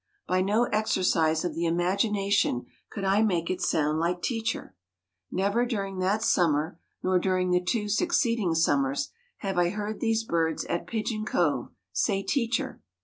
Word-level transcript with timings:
By 0.25 0.41
no 0.41 0.63
exercise 0.63 1.45
of 1.45 1.53
the 1.53 1.67
imagination 1.67 2.65
could 2.89 3.03
I 3.03 3.21
make 3.21 3.51
it 3.51 3.61
sound 3.61 3.99
like 3.99 4.23
"teacher." 4.23 4.73
Never 5.31 5.63
during 5.63 5.99
that 5.99 6.23
summer 6.23 6.79
nor 7.03 7.19
during 7.19 7.51
the 7.51 7.61
two 7.63 7.87
succeeding 7.87 8.55
summers 8.55 9.11
have 9.41 9.59
I 9.59 9.69
heard 9.69 9.99
these 9.99 10.23
birds 10.23 10.65
at 10.65 10.87
Pigeon 10.87 11.23
Cove 11.23 11.69
say 11.93 12.23
"teacher." 12.23 12.81